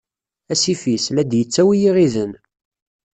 [0.51, 2.31] Asif-is, la d-yettawi iɣiden.